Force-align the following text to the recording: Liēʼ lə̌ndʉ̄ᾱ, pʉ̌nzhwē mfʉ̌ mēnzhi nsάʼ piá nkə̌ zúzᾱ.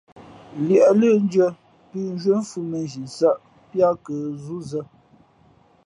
Liēʼ 0.67 0.91
lə̌ndʉ̄ᾱ, 0.99 1.47
pʉ̌nzhwē 1.89 2.35
mfʉ̌ 2.43 2.61
mēnzhi 2.71 2.99
nsάʼ 3.07 3.35
piá 3.69 3.87
nkə̌ 3.95 4.17
zúzᾱ. 4.43 4.81